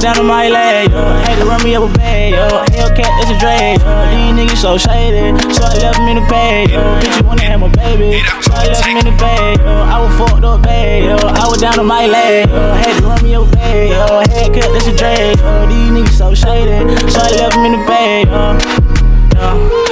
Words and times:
down 0.00 0.18
on 0.18 0.26
my 0.26 0.48
leg, 0.48 0.90
yo. 0.90 1.02
Had 1.26 1.38
to 1.38 1.44
run 1.44 1.62
me 1.64 1.74
up 1.74 1.82
a 1.82 1.92
bag, 1.98 2.32
yo. 2.32 2.48
Hellcat, 2.72 3.10
that's 3.18 3.30
a 3.30 3.38
drag, 3.38 3.80
yo. 3.80 3.86
These 4.10 4.32
niggas 4.38 4.60
so 4.62 4.78
shady, 4.78 5.36
so 5.52 5.64
I 5.64 5.74
left 5.78 5.98
them 5.98 6.08
in 6.08 6.16
the 6.16 6.26
bag, 6.28 6.70
yo. 6.70 6.80
Bitch, 7.00 7.20
you 7.20 7.26
wanna 7.26 7.42
have 7.42 7.60
my 7.60 7.68
baby, 7.68 8.22
so 8.42 8.52
I 8.54 8.66
left 8.68 8.84
them 8.84 8.96
in 8.96 9.04
the 9.06 9.16
bag, 9.18 9.58
yo. 9.58 9.66
I 9.66 9.98
was 10.00 10.12
fucked 10.18 10.44
up 10.44 10.62
bad, 10.62 11.04
yo. 11.04 11.16
I 11.16 11.46
was 11.48 11.60
down 11.60 11.78
on 11.78 11.86
my 11.86 12.06
leg, 12.06 12.48
yo. 12.48 12.74
Had 12.74 13.00
to 13.00 13.06
run 13.06 13.22
me 13.22 13.34
up 13.34 13.48
a 13.48 13.56
bag, 13.56 13.90
yo. 13.90 14.06
Hellcat, 14.32 14.72
that's 14.72 14.86
a 14.86 14.94
drag, 14.96 15.38
yo. 15.38 15.66
These 15.66 15.90
niggas 15.90 16.16
so 16.16 16.34
shady, 16.34 16.78
so 17.10 17.20
I 17.20 17.30
left 17.36 17.54
them 17.54 17.64
in 17.66 17.72
the 17.72 17.84
bag, 17.86 18.28
yo. 18.28 18.82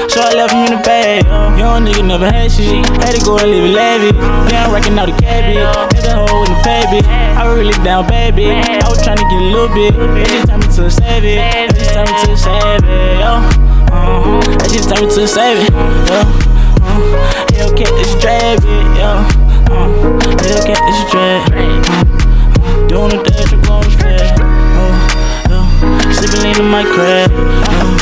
So 0.08 0.20
I 0.22 0.34
left 0.34 0.52
him 0.52 0.64
in 0.66 0.78
the 0.78 0.82
bag. 0.82 1.24
Young 1.58 1.84
nigga 1.84 2.06
never 2.06 2.26
had 2.30 2.50
shit. 2.50 2.86
Had 3.02 3.14
to 3.14 3.24
go 3.24 3.38
and 3.38 3.50
live 3.50 3.64
it 3.64 3.74
lavish. 3.74 4.14
Yeah, 4.52 4.66
I'm 4.66 4.72
racking 4.72 4.98
out 4.98 5.06
the 5.06 5.16
cabbage. 5.18 5.99
Baby. 6.70 7.00
I 7.34 7.42
was 7.48 7.58
really 7.58 7.78
down, 7.82 8.06
baby. 8.06 8.46
I 8.46 8.86
was 8.86 9.02
trying 9.02 9.18
to 9.18 9.26
get 9.26 9.42
a 9.42 9.50
little 9.50 9.72
bit. 9.74 9.92
They 10.14 10.24
just 10.24 10.46
turned 10.46 10.62
me 10.62 10.68
to 10.70 10.86
a 10.86 10.90
savage. 10.90 11.40
They 11.42 11.74
just 11.74 11.90
turned 11.94 12.10
me 12.10 12.14
to 12.22 12.30
a 12.30 12.36
savage. 12.38 12.86
Yo. 13.18 13.32
Uh, 13.90 14.38
they 14.62 14.70
just 14.70 14.86
turned 14.88 15.02
me 15.02 15.08
to 15.10 15.22
a 15.22 15.28
savage. 15.28 15.66
Yo. 16.06 16.18
Uh, 16.80 17.02
Hellcat, 17.58 17.90
it's 17.98 18.14
drag. 18.22 18.62
Yo. 18.94 19.10
Uh, 19.66 19.90
Hellcat, 20.46 20.80
it's 20.90 21.02
drag. 21.10 21.42
Uh, 21.50 22.86
doing 22.86 23.10
the 23.10 23.18
dash, 23.26 23.52
I'm 23.52 23.60
going 23.66 23.90
fast. 23.98 24.38
Oh, 24.78 24.94
yo. 25.50 25.58
Lean 26.42 26.56
in 26.60 26.70
my 26.70 26.84
crab. 26.86 27.30
Uh, 27.34 27.98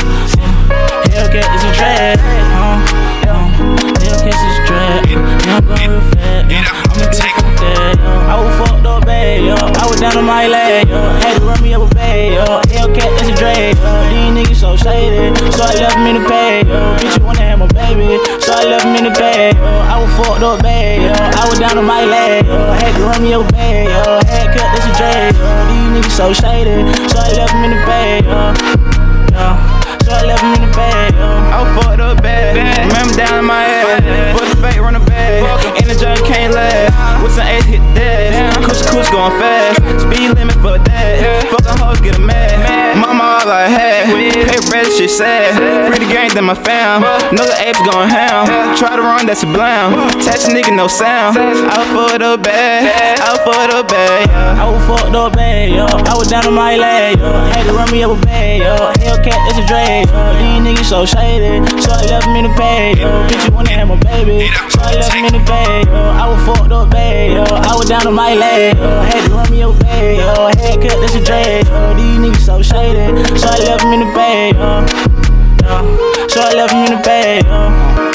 Hellcat 1.09 1.47
is 1.57 1.63
a 1.65 1.71
drag. 1.73 2.19
Uh, 2.19 2.23
uh, 2.53 2.78
I 10.19 10.21
was 10.21 10.27
down 10.27 10.27
on 10.27 10.35
my 10.35 10.47
leg, 10.47 10.89
yo. 10.89 10.99
Had 11.23 11.39
to 11.39 11.45
run 11.45 11.63
me 11.63 11.73
up 11.73 11.81
a 11.81 11.95
bag, 11.95 12.33
yo. 12.33 12.43
Hellcat 12.67 13.21
is 13.21 13.29
a 13.29 13.35
drag. 13.39 13.77
Yo. 13.77 13.87
These 14.11 14.31
niggas 14.35 14.59
so 14.59 14.75
shady, 14.75 15.31
so 15.55 15.63
I 15.63 15.73
left 15.79 15.95
them 15.95 16.07
in 16.07 16.21
the 16.21 16.27
bag, 16.27 16.67
yo. 16.67 16.75
Bitch, 16.99 17.17
you 17.17 17.23
wanna 17.23 17.39
have 17.39 17.59
my 17.59 17.67
baby, 17.67 18.19
so 18.43 18.51
I 18.51 18.65
left 18.67 18.83
them 18.83 18.95
in 18.99 19.05
the 19.05 19.15
bag, 19.15 19.55
yo. 19.55 19.63
I 19.63 19.95
was 19.95 20.11
fucked 20.19 20.43
up 20.43 20.61
bad, 20.61 20.99
yo. 20.99 21.15
I 21.15 21.47
was 21.47 21.59
down 21.59 21.77
on 21.77 21.85
my 21.85 22.03
leg, 22.03 22.45
yo. 22.45 22.57
Had 22.75 22.95
to 22.97 23.01
run 23.03 23.23
me 23.23 23.33
up 23.33 23.47
a 23.47 23.51
bag, 23.53 23.87
yo. 23.87 24.19
Hellcat, 24.27 24.67
that's 24.75 24.87
a 24.91 24.93
drag, 24.99 25.31
yo. 25.39 25.47
These 25.71 25.89
niggas 25.95 26.15
so 26.19 26.33
shady, 26.35 26.75
so 27.07 27.15
I 27.15 27.31
left 27.39 27.53
them 27.55 27.63
in 27.63 27.71
the 27.71 27.81
bag, 27.87 28.25
yo. 28.27 28.51
yo. 29.31 29.79
So 30.03 30.11
I 30.11 30.25
left 30.25 30.43
him 30.43 30.51
in 30.51 30.61
the 30.67 30.73
bag. 30.75 31.15
I 31.15 31.63
was 31.63 31.71
fucked 31.79 32.01
up 32.01 32.21
bad. 32.21 32.59
Remember 32.59 33.15
down 33.15 33.39
in 33.39 33.45
my 33.45 33.63
head. 33.63 34.35
For 34.35 34.43
the 34.43 34.55
fake, 34.59 34.81
run 34.81 34.95
a 34.95 34.99
bag. 34.99 35.47
In 35.79 35.87
the 35.87 35.95
junk, 35.95 36.25
can't 36.25 36.53
laugh. 36.53 37.23
With 37.23 37.31
some 37.33 37.47
ass, 37.47 37.63
hit 37.63 37.79
dead. 37.93 38.33
Kush, 38.63 38.81
kush 38.83 39.09
going 39.11 39.31
fast. 39.39 39.78
I 43.59 43.67
had. 43.67 44.07
Pay 44.07 44.59
red, 44.71 44.87
shit 44.95 45.09
sad. 45.09 45.51
Free 45.87 45.99
the 45.99 46.11
gang, 46.11 46.31
then 46.33 46.45
my 46.45 46.55
fam. 46.55 47.01
Know 47.35 47.43
the 47.43 47.57
apes 47.67 47.81
going 47.83 48.07
ham. 48.07 48.47
Try 48.77 48.95
to 48.95 49.01
run, 49.01 49.25
that's 49.25 49.43
a 49.43 49.49
blam. 49.51 49.93
Touch 50.23 50.47
a 50.47 50.49
nigga, 50.55 50.75
no 50.75 50.87
sound. 50.87 51.35
Was 51.35 51.87
fucked 51.91 52.23
up 52.23 52.43
bad. 52.43 53.19
I 53.19 53.31
was 53.35 53.41
fucked 53.43 53.73
up 53.73 53.87
bad. 53.87 54.29
I 54.59 54.65
was 54.69 54.79
fucked 54.87 55.15
up 55.15 55.33
bad, 55.33 55.69
yo. 55.71 55.85
I 55.85 56.15
was 56.15 56.27
down 56.27 56.47
on 56.47 56.53
my 56.53 56.77
leg, 56.77 57.19
yo. 57.19 57.31
Had 57.51 57.67
to 57.67 57.73
run 57.73 57.91
me 57.91 58.03
up 58.03 58.11
a 58.11 58.21
bag, 58.21 58.61
yo. 58.61 58.75
Hellcat, 59.03 59.39
that's 59.47 59.59
a 59.59 59.65
drag, 59.67 60.07
yo. 60.07 60.19
These 60.39 60.61
niggas 60.63 60.89
so 60.89 61.05
shady, 61.05 61.59
so 61.81 61.91
I 61.91 62.05
left 62.07 62.25
them 62.25 62.35
in 62.35 62.43
the 62.47 62.55
bag, 62.55 62.97
yo. 62.97 63.09
Bitch, 63.27 63.43
you 63.47 63.51
wanna 63.55 63.71
have 63.71 63.87
my 63.87 63.99
baby, 63.99 64.47
so 64.71 64.79
I 64.81 64.95
left 64.95 65.11
them 65.11 65.25
in 65.25 65.33
the 65.33 65.43
bag, 65.45 65.87
yo. 65.87 65.93
I 65.93 66.27
was 66.31 66.39
fucked 66.47 66.71
up 66.71 66.89
bad, 66.91 67.31
yo. 67.31 67.43
I 67.43 67.75
was 67.75 67.87
down 67.87 68.07
on 68.07 68.13
my 68.13 68.33
leg, 68.35 68.77
yo. 68.77 69.01
Had 69.03 69.27
to 69.27 69.35
up 69.61 69.79
bag, 69.79 70.17
yo. 70.17 70.33
Hellcat, 70.61 71.01
that's 71.01 71.15
a 71.15 71.23
drag, 71.23 71.65
yo. 71.67 71.93
These 71.95 72.19
niggas 72.19 72.45
so 72.45 72.61
shady, 72.61 73.39
so 73.39 73.47
I 73.49 73.57
left 73.65 73.83
them 73.83 73.93
in 73.93 73.99
the 74.07 74.13
bag, 74.13 74.55
yo. 74.55 74.81
yo. 75.63 76.27
So 76.27 76.41
I 76.41 76.53
left 76.53 76.71
them 76.71 76.85
in 76.85 76.91
the 76.97 77.01
bag, 77.03 77.45
yo. 77.45 78.08